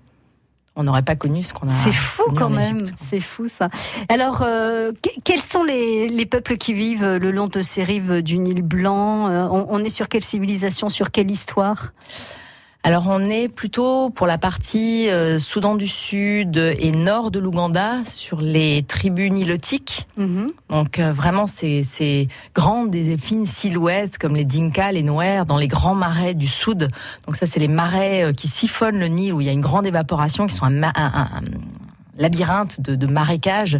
on 0.75 0.83
n'aurait 0.83 1.03
pas 1.03 1.15
connu 1.15 1.43
ce 1.43 1.53
qu'on 1.53 1.67
a. 1.67 1.71
C'est 1.71 1.91
fou 1.91 2.23
connu 2.23 2.37
quand 2.39 2.49
même, 2.49 2.83
c'est 2.97 3.19
fou 3.19 3.47
ça. 3.47 3.69
Alors, 4.09 4.41
euh, 4.41 4.91
que- 5.03 5.19
quels 5.23 5.41
sont 5.41 5.63
les, 5.63 6.07
les 6.07 6.25
peuples 6.25 6.57
qui 6.57 6.73
vivent 6.73 7.05
le 7.17 7.29
long 7.31 7.47
de 7.47 7.61
ces 7.61 7.83
rives 7.83 8.21
du 8.23 8.39
Nil 8.39 8.63
blanc 8.63 9.29
on, 9.51 9.67
on 9.69 9.83
est 9.83 9.89
sur 9.89 10.07
quelle 10.09 10.23
civilisation, 10.23 10.89
sur 10.89 11.11
quelle 11.11 11.29
histoire? 11.29 11.91
Alors 12.83 13.05
on 13.07 13.23
est 13.25 13.47
plutôt 13.47 14.09
pour 14.09 14.25
la 14.25 14.39
partie 14.39 15.07
euh, 15.09 15.37
Soudan 15.37 15.75
du 15.75 15.87
Sud 15.87 16.57
et 16.57 16.91
nord 16.91 17.29
de 17.29 17.37
l'Ouganda 17.37 17.97
sur 18.05 18.41
les 18.41 18.81
tribus 18.81 19.31
nilotiques. 19.31 20.07
Mhm. 20.17 20.51
Donc 20.69 20.97
euh, 20.97 21.13
vraiment 21.13 21.45
ces, 21.45 21.83
ces 21.83 22.27
grandes 22.55 22.95
et 22.95 23.17
fines 23.19 23.45
silhouettes 23.45 24.17
comme 24.17 24.33
les 24.35 24.45
Dinka, 24.45 24.91
les 24.93 25.03
Nouers 25.03 25.43
dans 25.47 25.59
les 25.59 25.67
grands 25.67 25.93
marais 25.93 26.33
du 26.33 26.47
Sud. 26.47 26.89
Donc 27.27 27.35
ça 27.35 27.45
c'est 27.45 27.59
les 27.59 27.67
marais 27.67 28.23
euh, 28.23 28.33
qui 28.33 28.47
siphonnent 28.47 28.97
le 28.97 29.07
Nil 29.09 29.33
où 29.33 29.41
il 29.41 29.45
y 29.47 29.49
a 29.49 29.53
une 29.53 29.61
grande 29.61 29.85
évaporation 29.85 30.47
qui 30.47 30.55
sont 30.55 30.65
un- 30.65 30.81
un- 30.83 30.91
un 30.95 31.41
labyrinthe 32.17 32.81
de, 32.81 32.95
de 32.95 33.05
marécages 33.07 33.79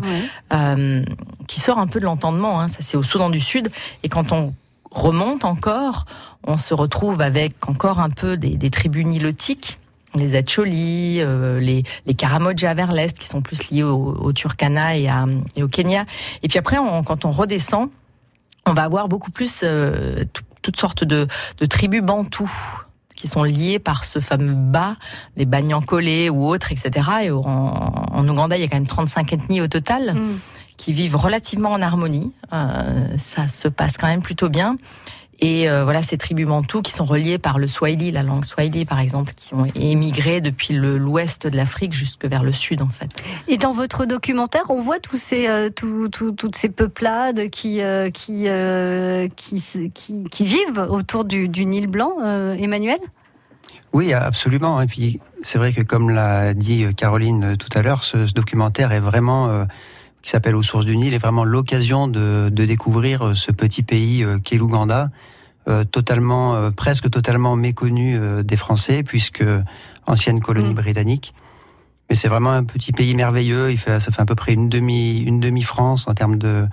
euh, 0.53 1.03
qui 1.47 1.59
sort 1.59 1.79
un 1.79 1.87
peu 1.87 1.99
de 1.99 2.05
l'entendement. 2.05 2.61
hein. 2.61 2.67
Ça 2.67 2.77
c'est 2.81 2.97
au 2.97 3.03
Soudan 3.03 3.31
du 3.31 3.39
Sud 3.39 3.71
et 4.03 4.09
quand 4.09 4.31
on 4.31 4.53
remonte 4.91 5.45
encore, 5.45 6.05
on 6.45 6.57
se 6.57 6.73
retrouve 6.73 7.21
avec 7.21 7.67
encore 7.67 7.99
un 7.99 8.09
peu 8.09 8.37
des, 8.37 8.69
tribus 8.69 9.05
nilotiques 9.05 9.77
les 10.13 10.35
Acholi, 10.35 11.21
euh, 11.21 11.61
les, 11.61 11.83
les 12.05 12.13
Karamoja 12.15 12.73
vers 12.73 12.91
l'est, 12.91 13.17
qui 13.17 13.25
sont 13.27 13.41
plus 13.41 13.69
liés 13.71 13.83
au, 13.83 14.33
Turkana 14.33 14.97
et, 14.97 15.07
au 15.63 15.69
Kenya. 15.69 16.03
Et 16.43 16.49
puis 16.49 16.59
après, 16.59 16.75
quand 17.05 17.23
on 17.23 17.31
redescend, 17.31 17.87
on 18.65 18.73
va 18.73 18.83
avoir 18.83 19.07
beaucoup 19.07 19.31
plus 19.31 19.61
euh, 19.63 20.25
tout- 20.33 20.43
toutes 20.61 20.77
sortes 20.77 21.05
de, 21.05 21.27
tribus 21.69 22.01
bantoues 22.03 22.51
qui 23.15 23.27
sont 23.27 23.43
liées 23.43 23.79
par 23.79 24.03
ce 24.03 24.19
fameux 24.19 24.53
bas, 24.53 24.95
des 25.37 25.45
Banyankolé 25.45 26.29
ou 26.29 26.45
autres, 26.45 26.71
etc. 26.73 27.07
Et 27.23 27.31
en, 27.31 27.39
en 27.45 28.27
Ouganda, 28.27 28.57
il 28.57 28.61
y 28.61 28.65
a 28.65 28.67
quand 28.67 28.75
même 28.77 28.87
35 28.87 29.31
ethnies 29.31 29.61
au 29.61 29.67
total 29.67 30.13
Mm. 30.15 30.39
Qui 30.81 30.93
vivent 30.93 31.15
relativement 31.15 31.71
en 31.73 31.81
harmonie. 31.81 32.31
Euh, 32.53 33.05
ça 33.19 33.47
se 33.47 33.67
passe 33.67 33.97
quand 33.97 34.07
même 34.07 34.23
plutôt 34.23 34.49
bien. 34.49 34.77
Et 35.43 35.69
euh, 35.69 35.83
voilà, 35.83 36.01
ces 36.01 36.17
tribus 36.17 36.47
bantoues 36.47 36.81
qui 36.81 36.91
sont 36.91 37.05
reliées 37.05 37.37
par 37.39 37.59
le 37.59 37.67
Swahili, 37.67 38.11
la 38.11 38.23
langue 38.23 38.45
Swahili 38.45 38.85
par 38.85 38.99
exemple, 38.99 39.33
qui 39.35 39.53
ont 39.53 39.65
émigré 39.75 40.41
depuis 40.41 40.73
l'ouest 40.75 41.45
de 41.45 41.55
l'Afrique 41.57 41.93
jusque 41.93 42.25
vers 42.25 42.41
le 42.43 42.51
sud 42.53 42.81
en 42.81 42.89
fait. 42.89 43.09
Et 43.47 43.57
dans 43.57 43.73
votre 43.73 44.05
documentaire, 44.05 44.63
on 44.69 44.81
voit 44.81 44.99
tous 44.99 45.17
ces, 45.17 45.47
euh, 45.47 45.69
tout- 45.69 46.09
tout- 46.09 46.31
toutes 46.31 46.55
ces 46.55 46.69
peuplades 46.69 47.49
qui, 47.49 47.81
euh, 47.81 48.09
qui, 48.09 48.47
euh, 48.47 49.27
qui, 49.35 49.59
se- 49.59 49.87
qui, 49.93 50.23
qui 50.25 50.45
vivent 50.45 50.87
autour 50.89 51.25
du, 51.25 51.47
du 51.47 51.65
Nil 51.65 51.87
Blanc, 51.87 52.13
euh, 52.23 52.55
Emmanuel? 52.57 52.99
Oui, 53.93 54.13
absolument. 54.13 54.79
Et 54.81 54.85
puis, 54.87 55.19
c'est 55.43 55.57
vrai 55.57 55.73
que 55.73 55.81
comme 55.81 56.09
l'a 56.11 56.53
dit 56.53 56.85
Caroline 56.95 57.55
tout 57.57 57.69
à 57.77 57.81
l'heure, 57.81 58.03
ce, 58.03 58.25
ce 58.27 58.33
documentaire 58.33 58.91
est 58.93 58.99
vraiment, 59.01 59.49
euh, 59.49 59.65
qui 60.21 60.29
s'appelle 60.29 60.55
Aux 60.55 60.63
sources 60.63 60.85
du 60.85 60.97
Nil, 60.97 61.13
est 61.13 61.17
vraiment 61.17 61.43
l'occasion 61.43 62.07
de, 62.07 62.49
de 62.49 62.65
découvrir 62.65 63.27
euh, 63.27 63.35
ce 63.35 63.51
petit 63.51 63.83
pays 63.83 64.23
euh, 64.23 64.37
qu'est 64.39 64.57
l'Ouganda, 64.57 65.09
euh, 65.67 65.83
totalement, 65.83 66.71
presque 66.71 67.09
totalement 67.09 67.55
méconnu 67.55 68.19
des 68.43 68.57
Français, 68.57 69.03
puisque 69.03 69.43
ancienne 70.07 70.39
colonie 70.41 70.73
Mm. 70.73 70.75
britannique. 70.75 71.33
Mais 72.09 72.15
c'est 72.15 72.27
vraiment 72.27 72.51
un 72.51 72.63
petit 72.63 72.91
pays 72.91 73.13
merveilleux. 73.13 73.71
Il 73.71 73.77
fait, 73.77 73.99
ça 73.99 74.11
fait 74.11 74.21
à 74.21 74.25
peu 74.25 74.35
près 74.35 74.53
une 74.53 74.69
demi, 74.69 75.21
une 75.21 75.39
demi 75.39 75.61
France 75.61 76.07
en 76.07 76.13
termes 76.13 76.37
de. 76.37 76.65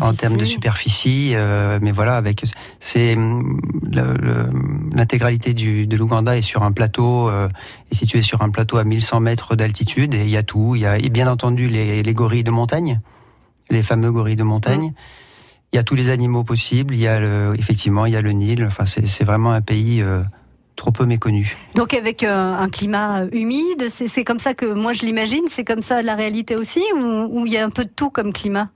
En 0.00 0.12
termes 0.12 0.36
de 0.36 0.44
superficie, 0.44 1.32
euh, 1.34 1.78
mais 1.80 1.92
voilà, 1.92 2.16
avec 2.16 2.42
c'est 2.80 3.14
hum, 3.14 3.60
l'intégralité 4.94 5.54
de 5.54 5.96
l'Ouganda 5.96 6.36
est 6.36 6.42
sur 6.42 6.62
un 6.62 6.72
plateau, 6.72 7.28
euh, 7.28 7.48
est 7.90 7.94
situé 7.94 8.22
sur 8.22 8.42
un 8.42 8.50
plateau 8.50 8.78
à 8.78 8.84
1100 8.84 9.20
mètres 9.20 9.56
d'altitude 9.56 10.14
et 10.14 10.24
il 10.24 10.30
y 10.30 10.36
a 10.36 10.42
tout. 10.42 10.74
Il 10.74 10.82
y 10.82 10.86
a 10.86 10.98
et 10.98 11.08
bien 11.08 11.28
entendu 11.28 11.68
les, 11.68 12.02
les 12.02 12.14
gorilles 12.14 12.44
de 12.44 12.50
montagne, 12.50 13.00
les 13.70 13.82
fameux 13.82 14.12
gorilles 14.12 14.36
de 14.36 14.42
montagne. 14.42 14.92
Il 15.72 15.76
y 15.76 15.78
a 15.80 15.82
tous 15.82 15.96
les 15.96 16.08
animaux 16.08 16.44
possibles. 16.44 16.94
Il 16.94 17.00
y 17.00 17.08
a 17.08 17.18
le, 17.18 17.54
effectivement, 17.58 18.06
il 18.06 18.12
y 18.12 18.16
a 18.16 18.22
le 18.22 18.30
Nil. 18.30 18.64
Enfin, 18.64 18.84
c'est 18.86 19.24
vraiment 19.24 19.50
un 19.50 19.60
pays 19.60 20.02
euh, 20.02 20.22
trop 20.76 20.92
peu 20.92 21.04
méconnu. 21.04 21.56
Donc 21.74 21.94
avec 21.94 22.22
euh, 22.22 22.54
un 22.54 22.68
climat 22.68 23.24
humide, 23.32 23.88
c'est 23.88 24.24
comme 24.24 24.38
ça 24.38 24.54
que 24.54 24.66
moi 24.66 24.92
je 24.92 25.02
l'imagine, 25.02 25.44
c'est 25.48 25.64
comme 25.64 25.80
ça 25.80 26.02
la 26.02 26.14
réalité 26.14 26.54
aussi, 26.56 26.82
ou 26.94 27.46
il 27.46 27.52
y 27.52 27.56
a 27.56 27.64
un 27.64 27.70
peu 27.70 27.84
de 27.84 27.90
tout 27.90 28.10
comme 28.10 28.32
climat? 28.32 28.70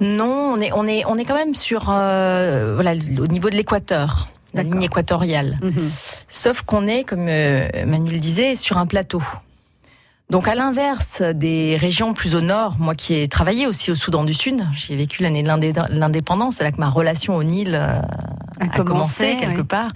Non, 0.00 0.54
on 0.54 0.58
est, 0.58 0.72
on 0.72 0.84
est, 0.84 1.04
on 1.06 1.16
est 1.16 1.24
quand 1.24 1.34
même 1.36 1.54
sur, 1.54 1.86
euh, 1.88 2.74
voilà, 2.74 2.92
au 2.92 3.26
niveau 3.26 3.50
de 3.50 3.56
l'équateur, 3.56 4.28
la 4.54 4.62
ligne 4.64 4.82
équatoriale. 4.82 5.58
Mhm. 5.62 5.90
Sauf 6.28 6.62
qu'on 6.62 6.86
est, 6.88 7.04
comme 7.04 7.26
euh, 7.28 7.68
Manuel 7.86 8.20
disait, 8.20 8.56
sur 8.56 8.78
un 8.78 8.86
plateau. 8.86 9.22
Donc 10.30 10.48
à 10.48 10.54
l'inverse 10.54 11.20
des 11.20 11.76
régions 11.76 12.14
plus 12.14 12.34
au 12.34 12.40
nord, 12.40 12.76
moi 12.78 12.94
qui 12.94 13.14
ai 13.14 13.28
travaillé 13.28 13.66
aussi 13.66 13.90
au 13.90 13.94
Soudan 13.94 14.24
du 14.24 14.32
Sud, 14.32 14.66
j'y 14.74 14.94
ai 14.94 14.96
vécu 14.96 15.22
l'année 15.22 15.42
de 15.42 15.48
l'indé- 15.48 15.74
l'indépendance, 15.90 16.56
c'est 16.56 16.64
là 16.64 16.72
que 16.72 16.78
ma 16.80 16.88
relation 16.88 17.36
au 17.36 17.44
Nil 17.44 17.74
euh, 17.74 18.00
a, 18.60 18.66
commencé, 18.68 18.84
commencé 18.84 19.36
quelque 19.38 19.60
oui. 19.60 19.66
part. 19.66 19.90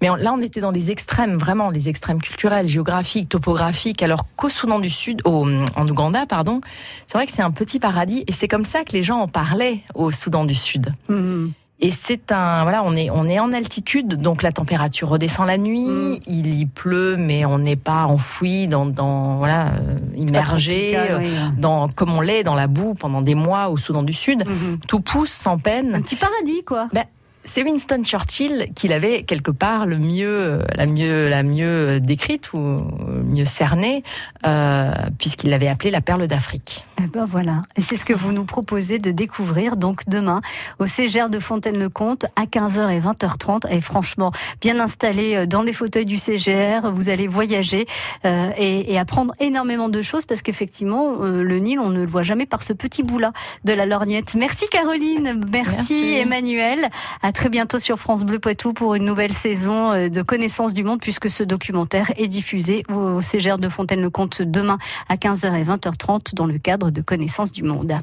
Mais 0.00 0.10
on- 0.10 0.16
là, 0.16 0.32
on 0.32 0.40
était 0.40 0.60
dans 0.60 0.72
des 0.72 0.90
extrêmes, 0.90 1.34
vraiment, 1.34 1.70
les 1.70 1.88
extrêmes 1.88 2.20
culturels, 2.20 2.68
géographiques, 2.68 3.28
topographiques. 3.28 4.02
Alors 4.02 4.26
qu'au 4.36 4.48
Soudan 4.48 4.78
du 4.78 4.90
Sud, 4.90 5.20
au, 5.24 5.46
en 5.76 5.88
Ouganda, 5.88 6.26
pardon, 6.26 6.60
c'est 7.06 7.16
vrai 7.18 7.26
que 7.26 7.32
c'est 7.32 7.42
un 7.42 7.50
petit 7.50 7.78
paradis, 7.78 8.24
et 8.26 8.32
c'est 8.32 8.48
comme 8.48 8.64
ça 8.64 8.84
que 8.84 8.92
les 8.92 9.02
gens 9.02 9.18
en 9.18 9.28
parlaient 9.28 9.80
au 9.94 10.10
Soudan 10.10 10.44
du 10.44 10.54
Sud. 10.54 10.92
Mhm. 11.08 11.52
Et 11.82 11.90
c'est 11.90 12.30
un 12.30 12.62
voilà, 12.64 12.82
on 12.84 12.94
est 12.94 13.08
on 13.08 13.26
est 13.26 13.38
en 13.40 13.52
altitude, 13.52 14.16
donc 14.20 14.42
la 14.42 14.52
température 14.52 15.08
redescend 15.08 15.46
la 15.46 15.56
nuit. 15.56 15.86
Mm. 15.86 16.18
Il 16.26 16.54
y 16.60 16.66
pleut, 16.66 17.16
mais 17.16 17.46
on 17.46 17.58
n'est 17.58 17.74
pas 17.74 18.04
enfoui 18.04 18.68
dans 18.68 18.84
dans 18.84 19.38
voilà 19.38 19.68
immergé 20.14 20.92
euh, 20.98 21.18
oui. 21.20 21.30
dans 21.56 21.88
comme 21.88 22.12
on 22.12 22.20
l'est 22.20 22.42
dans 22.44 22.54
la 22.54 22.66
boue 22.66 22.92
pendant 22.92 23.22
des 23.22 23.34
mois 23.34 23.70
au 23.70 23.78
Soudan 23.78 24.02
du 24.02 24.12
Sud. 24.12 24.44
Mhm. 24.46 24.78
Tout 24.88 25.00
pousse 25.00 25.32
sans 25.32 25.56
peine. 25.56 25.94
Un 25.94 26.02
petit 26.02 26.16
paradis 26.16 26.62
quoi. 26.64 26.88
Ben, 26.92 27.04
c'est 27.44 27.62
Winston 27.62 28.02
Churchill 28.04 28.68
qui 28.74 28.88
l'avait 28.88 29.22
quelque 29.22 29.50
part 29.50 29.86
le 29.86 29.98
mieux, 29.98 30.62
la 30.74 30.86
mieux, 30.86 31.28
la 31.28 31.42
mieux 31.42 32.00
décrite 32.00 32.52
ou 32.52 32.58
mieux 32.58 33.44
cernée, 33.44 34.02
euh, 34.46 34.90
puisqu'il 35.18 35.50
l'avait 35.50 35.68
appelée 35.68 35.90
la 35.90 36.00
perle 36.00 36.26
d'Afrique. 36.26 36.86
Eh 37.02 37.06
ben 37.06 37.24
voilà, 37.24 37.62
et 37.76 37.80
c'est 37.80 37.96
ce 37.96 38.04
que 38.04 38.12
vous 38.12 38.32
nous 38.32 38.44
proposez 38.44 38.98
de 38.98 39.10
découvrir 39.10 39.76
donc 39.76 40.02
demain 40.06 40.42
au 40.78 40.86
CGR 40.86 41.30
de 41.30 41.38
Fontaine-le-Comte 41.38 42.26
à 42.36 42.44
15h 42.44 42.90
et 42.90 43.00
20h30. 43.00 43.70
Et 43.70 43.80
franchement, 43.80 44.32
bien 44.60 44.78
installé 44.78 45.34
euh, 45.34 45.46
dans 45.46 45.62
les 45.62 45.72
fauteuils 45.72 46.04
du 46.04 46.18
CGR, 46.18 46.92
vous 46.92 47.08
allez 47.08 47.26
voyager 47.26 47.86
euh, 48.26 48.50
et, 48.58 48.92
et 48.92 48.98
apprendre 48.98 49.34
énormément 49.40 49.88
de 49.88 50.02
choses 50.02 50.26
parce 50.26 50.42
qu'effectivement, 50.42 51.22
euh, 51.22 51.42
le 51.42 51.58
Nil, 51.58 51.78
on 51.78 51.88
ne 51.88 52.00
le 52.00 52.06
voit 52.06 52.22
jamais 52.22 52.44
par 52.44 52.62
ce 52.62 52.74
petit 52.74 53.02
bout-là 53.02 53.32
de 53.64 53.72
la 53.72 53.86
lorgnette. 53.86 54.34
Merci 54.34 54.68
Caroline, 54.70 55.40
merci, 55.50 55.74
Merci. 55.76 56.14
Emmanuel. 56.14 56.88
À 57.22 57.29
très 57.32 57.48
bientôt 57.48 57.78
sur 57.78 57.98
France 57.98 58.24
Bleu 58.24 58.38
Poitou 58.38 58.72
pour 58.72 58.94
une 58.94 59.04
nouvelle 59.04 59.32
saison 59.32 59.92
euh, 59.92 60.08
de 60.08 60.22
connaissance 60.22 60.72
du 60.72 60.84
monde 60.84 61.00
puisque 61.00 61.28
ce 61.28 61.42
documentaire 61.42 62.10
est 62.16 62.28
diffusé 62.28 62.84
au 62.88 63.20
CGR 63.20 63.58
de 63.58 63.68
Fontaine-le-Comte 63.68 64.42
demain 64.42 64.78
à 65.08 65.16
15h 65.16 65.54
et 65.54 65.64
20h30 65.64 66.34
dans 66.34 66.46
le 66.46 66.58
cadre 66.58 66.90
de 66.90 67.00
connaissance 67.00 67.52
du 67.52 67.62
monde. 67.62 67.94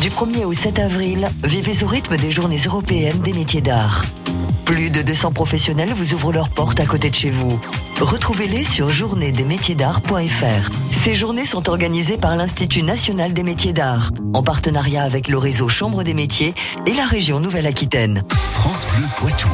Du 0.00 0.10
1er 0.10 0.44
au 0.44 0.52
7 0.52 0.78
avril, 0.78 1.30
vivez 1.44 1.84
au 1.84 1.86
rythme 1.86 2.16
des 2.16 2.30
journées 2.30 2.60
européennes 2.66 3.20
des 3.20 3.32
métiers 3.32 3.60
d'art. 3.60 4.04
Plus 4.64 4.90
de 4.90 5.02
200 5.02 5.32
professionnels 5.32 5.92
vous 5.92 6.14
ouvrent 6.14 6.32
leurs 6.32 6.48
portes 6.48 6.80
à 6.80 6.86
côté 6.86 7.10
de 7.10 7.14
chez 7.14 7.30
vous. 7.30 7.58
Retrouvez-les 8.00 8.64
sur 8.64 8.88
journéesdesmétiersdart.fr. 8.90 10.70
Ces 10.90 11.14
journées 11.14 11.46
sont 11.46 11.68
organisées 11.68 12.16
par 12.16 12.36
l'Institut 12.36 12.82
national 12.82 13.32
des 13.34 13.42
métiers 13.42 13.72
d'art, 13.72 14.10
en 14.34 14.42
partenariat 14.42 15.02
avec 15.02 15.28
le 15.28 15.38
réseau 15.38 15.68
Chambre 15.68 16.04
des 16.04 16.14
métiers 16.14 16.54
et 16.86 16.94
la 16.94 17.06
région 17.06 17.40
Nouvelle-Aquitaine. 17.40 18.22
France 18.28 18.86
Bleu 18.94 19.06
Poitou. 19.16 19.48